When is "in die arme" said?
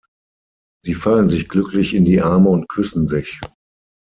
1.93-2.49